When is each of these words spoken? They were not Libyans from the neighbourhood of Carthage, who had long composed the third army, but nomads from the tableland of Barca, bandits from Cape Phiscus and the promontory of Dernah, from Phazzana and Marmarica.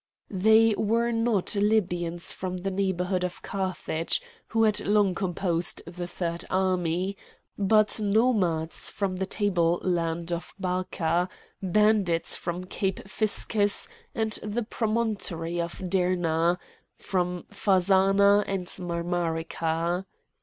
They 0.33 0.73
were 0.79 1.11
not 1.11 1.55
Libyans 1.55 2.33
from 2.33 2.57
the 2.57 2.71
neighbourhood 2.71 3.23
of 3.23 3.43
Carthage, 3.43 4.19
who 4.47 4.63
had 4.63 4.79
long 4.79 5.13
composed 5.13 5.83
the 5.85 6.07
third 6.07 6.43
army, 6.49 7.15
but 7.55 7.99
nomads 7.99 8.89
from 8.89 9.17
the 9.17 9.27
tableland 9.27 10.31
of 10.31 10.55
Barca, 10.57 11.29
bandits 11.61 12.35
from 12.35 12.63
Cape 12.63 13.01
Phiscus 13.07 13.87
and 14.15 14.31
the 14.41 14.63
promontory 14.63 15.61
of 15.61 15.73
Dernah, 15.87 16.57
from 16.97 17.43
Phazzana 17.51 18.43
and 18.47 18.65
Marmarica. 18.79 20.07